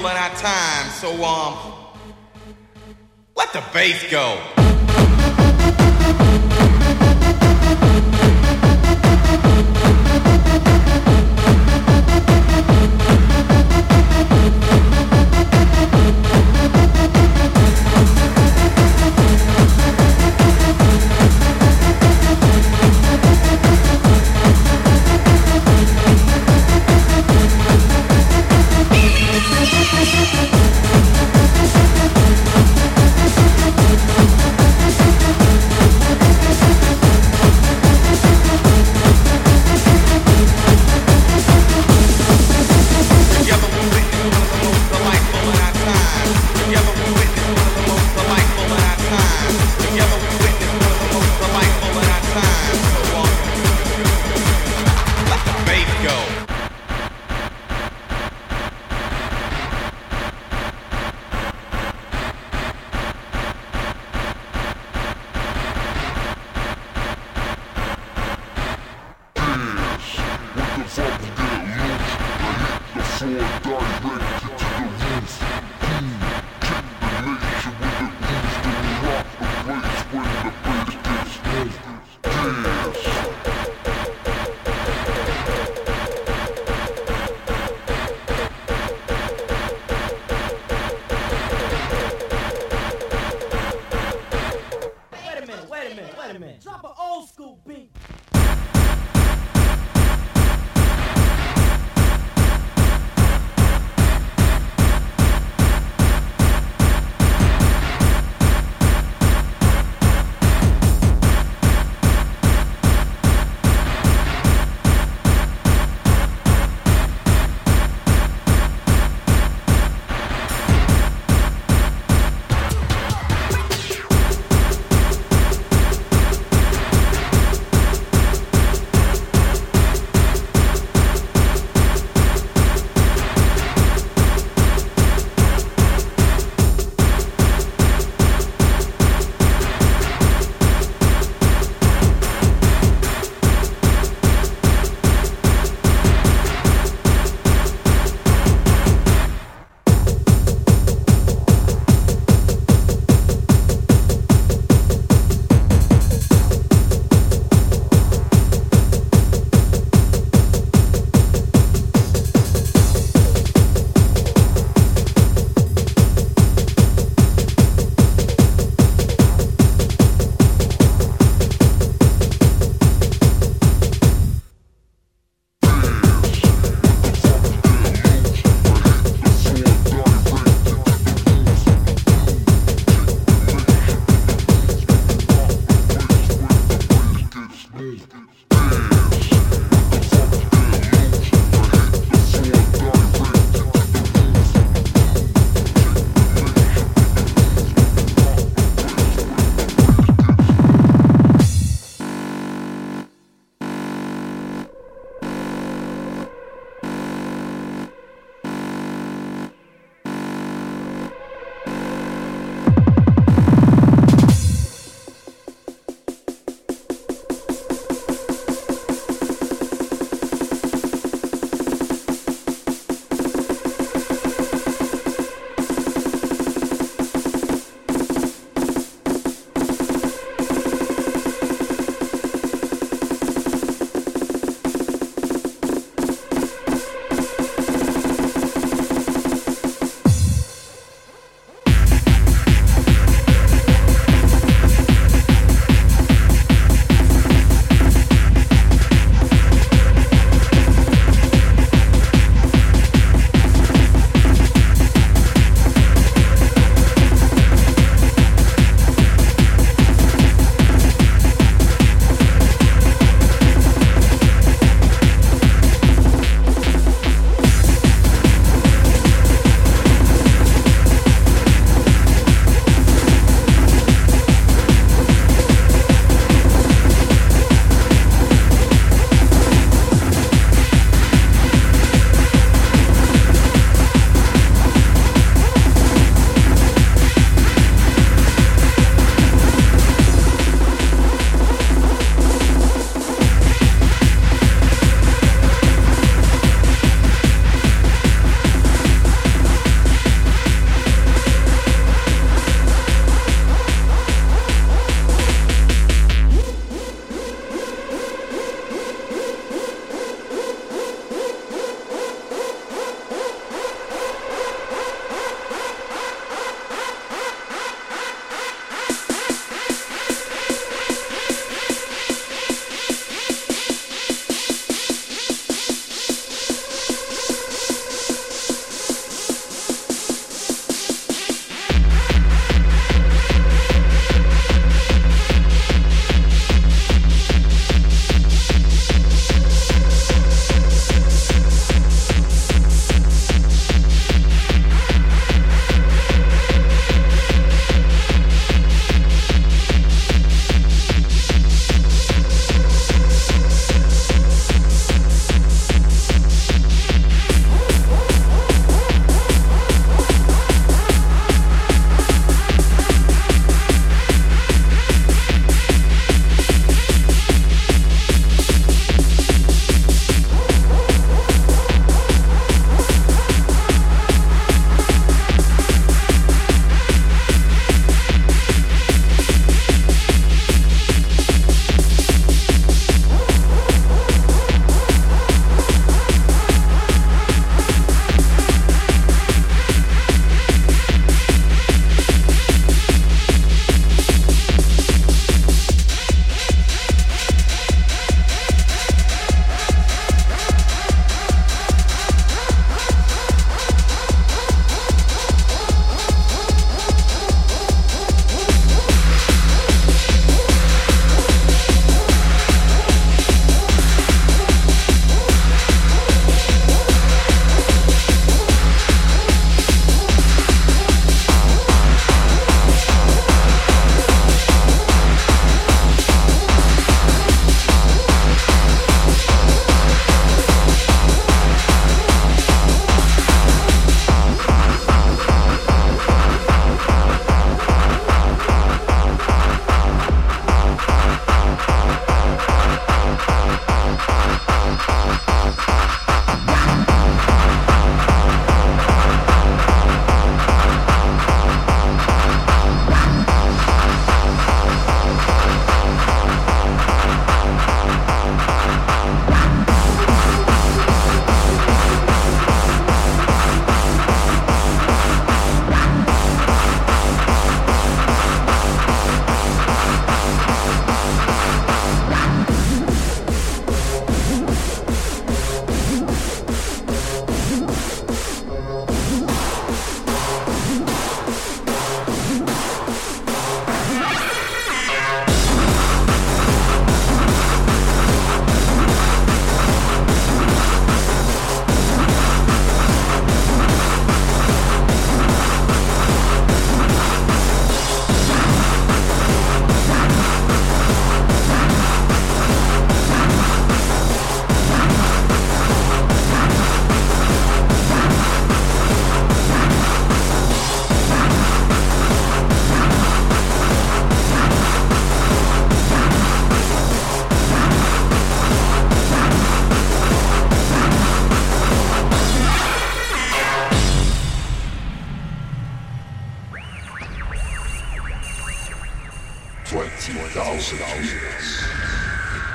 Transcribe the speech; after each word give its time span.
delightful 0.00 0.10
in 0.10 0.16
our 0.16 0.34
time. 0.36 0.90
So, 0.90 1.24
um, 1.24 1.56
let 3.36 3.52
the 3.52 3.62
bass 3.72 4.10
go. 4.10 4.40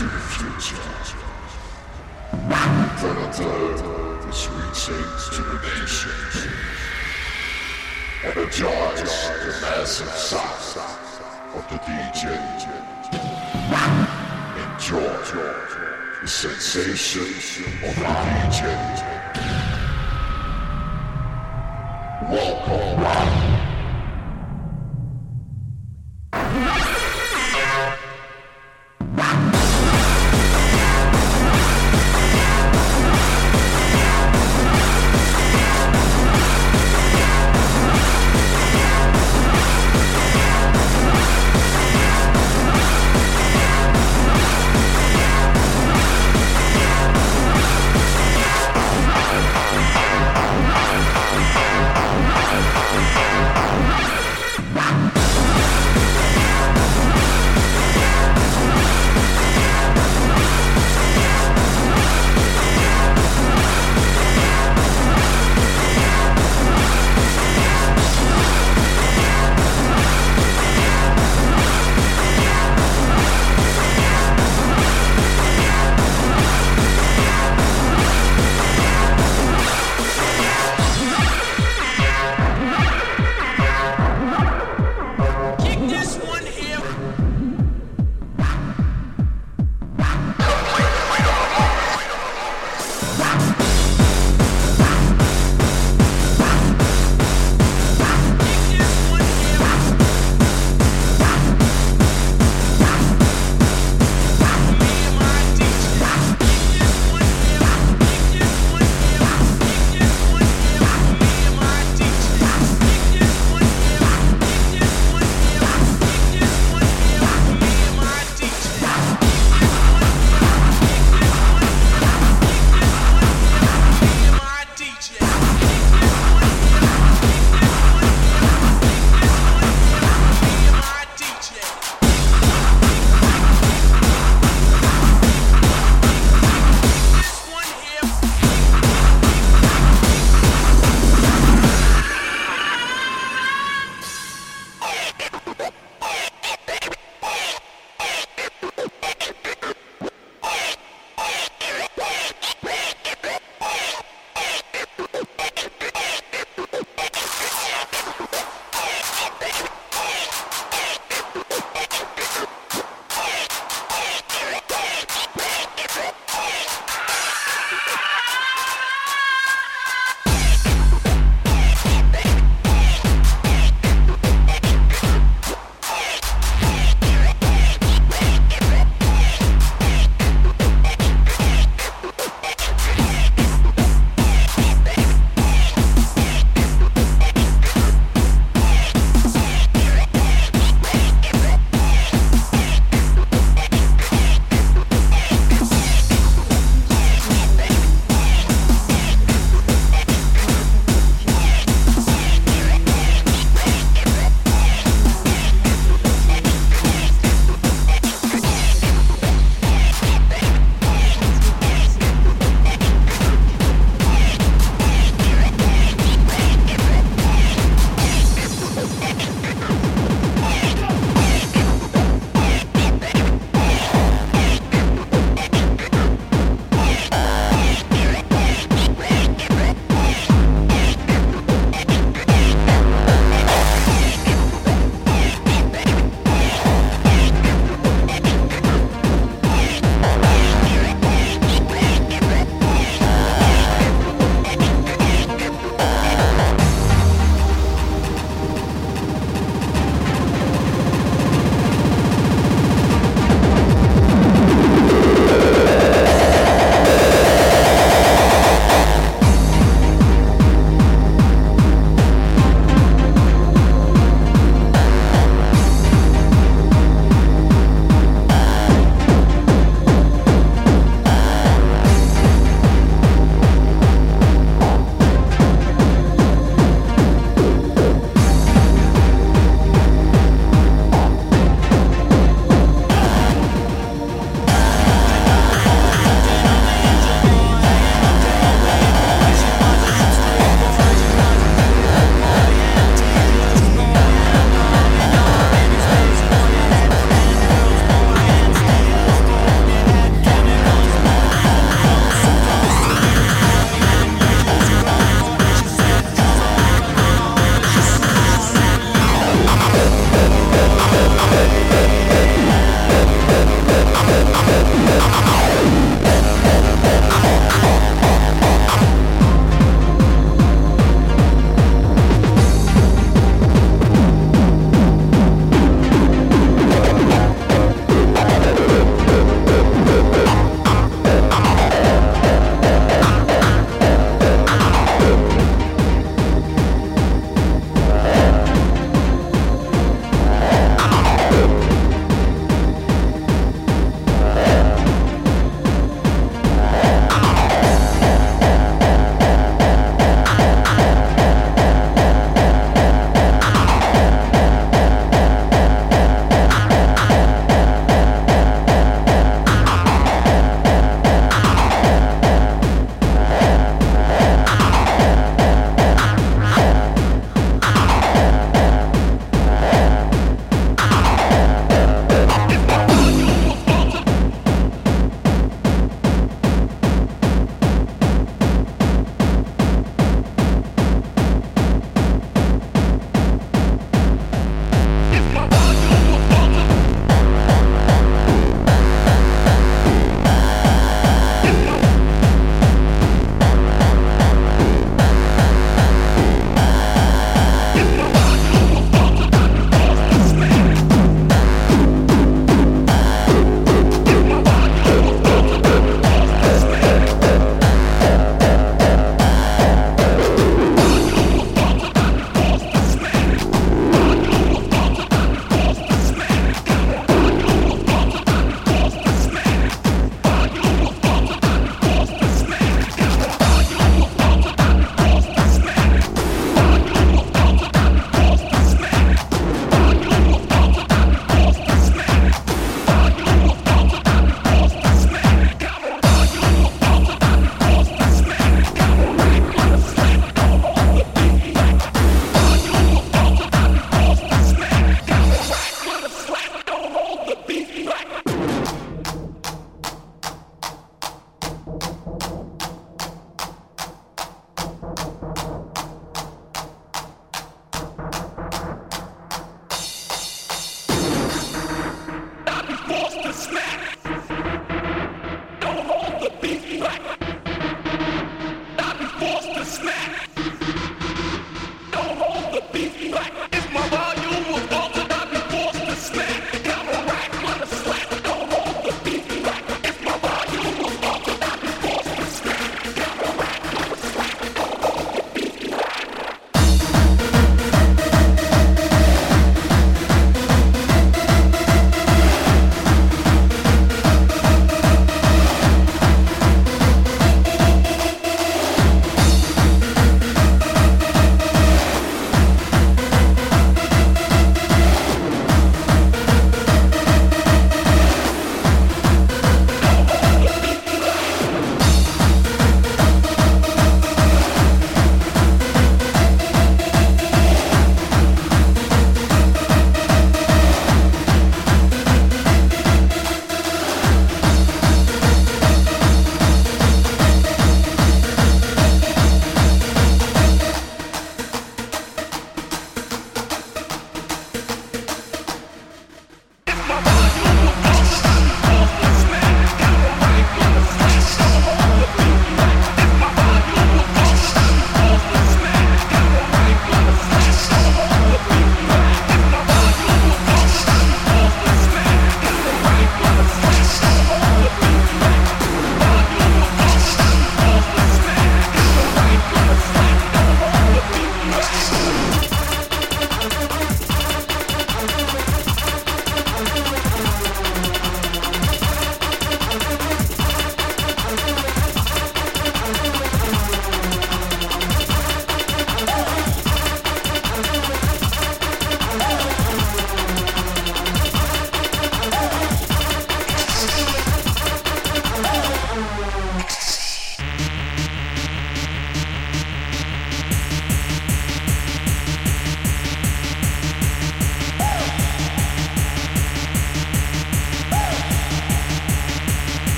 Into 0.00 0.14
the 0.14 0.20
future. 0.20 0.76
Predator 2.98 4.28
is 4.28 4.48
reaching 4.48 5.08
to 5.34 5.42
the 5.42 5.58
nations. 5.80 6.36
Energize 8.22 9.00
the 9.00 9.44
the 9.44 9.52
massive 9.60 10.10
sound 10.10 10.78
of 11.54 11.64
the 11.68 11.78
DJ. 11.78 12.22
Enjoy 14.72 15.14
the 16.20 16.28
sensation 16.28 17.32
of 17.88 17.94
the 17.96 18.04
DJ. 18.50 18.60
Welcome. 22.30 23.47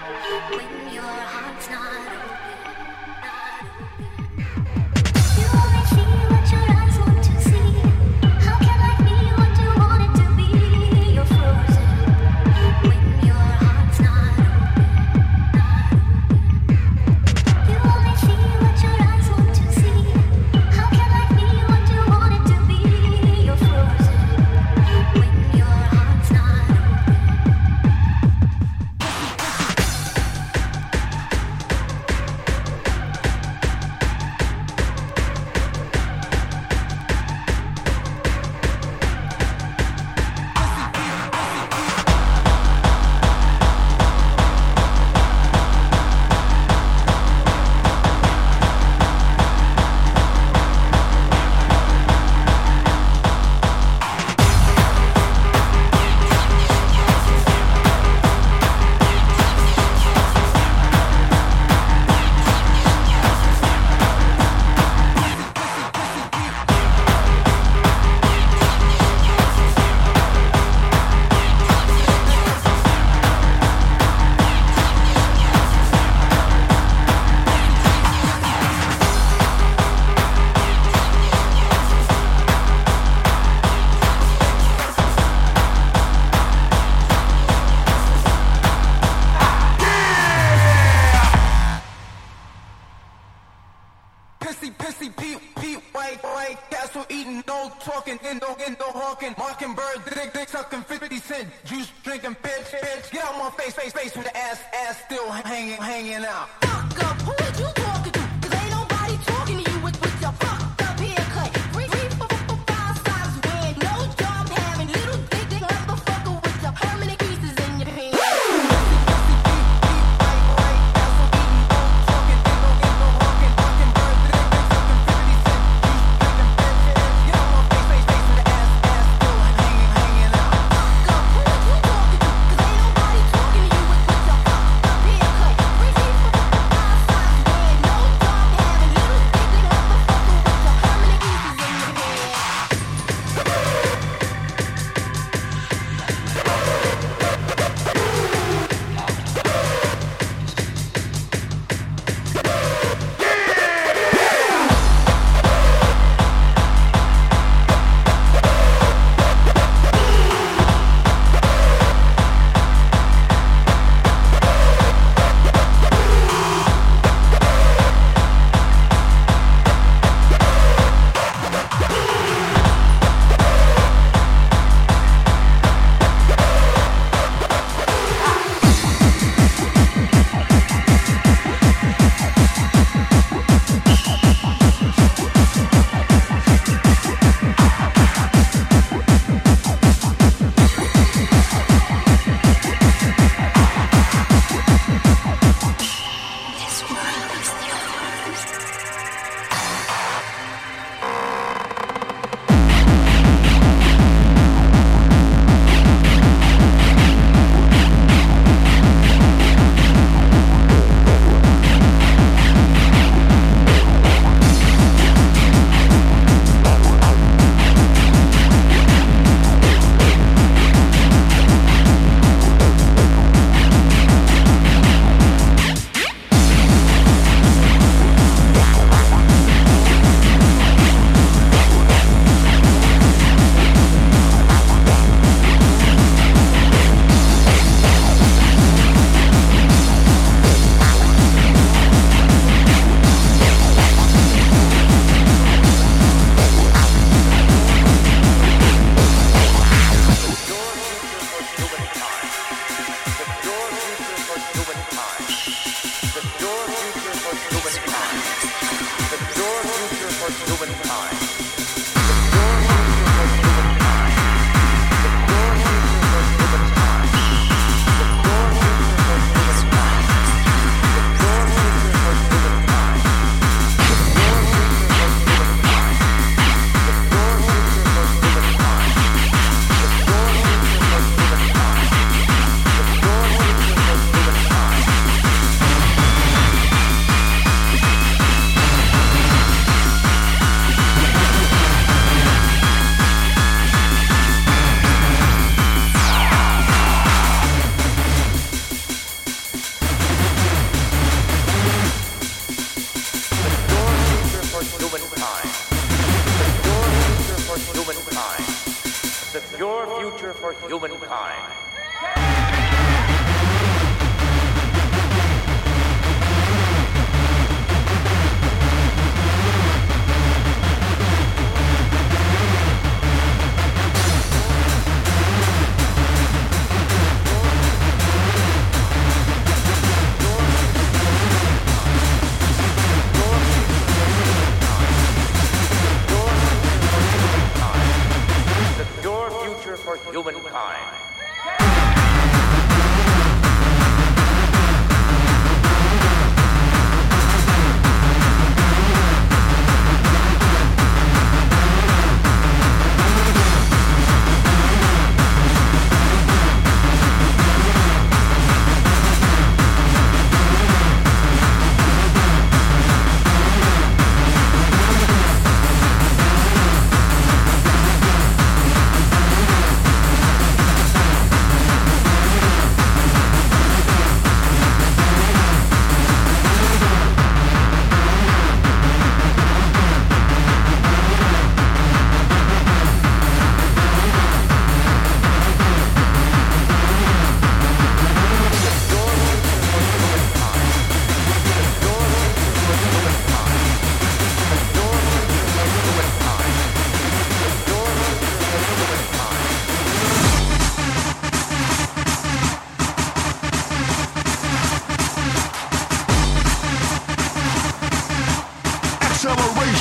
When 0.00 0.94
your 0.94 1.02
heart's 1.02 1.68
not 1.68 1.92
open. 2.06 2.49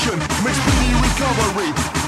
Acceleration 0.09 0.43
makes 0.43 0.57
speedy 0.57 0.93
recovery. 0.95 1.98